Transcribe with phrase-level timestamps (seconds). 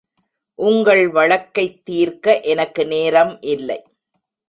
[0.59, 3.79] உங்கள் வழக்கைத் தீர்க்க எனக்கு நேரம் இல்லை